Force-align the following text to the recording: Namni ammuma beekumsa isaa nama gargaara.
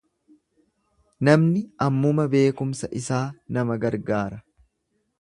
Namni 1.29 1.61
ammuma 1.87 2.27
beekumsa 2.33 2.93
isaa 3.03 3.23
nama 3.59 3.81
gargaara. 3.85 4.45